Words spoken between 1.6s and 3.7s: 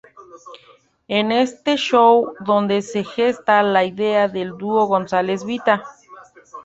show donde se gesta